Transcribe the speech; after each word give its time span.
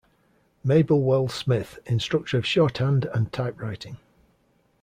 Mabel 0.63 1.03
Wells-Smith, 1.03 1.77
Instructor 1.85 2.39
of 2.39 2.43
Shorthand 2.43 3.05
and 3.13 3.31
Type 3.31 3.61
Writing. 3.61 3.97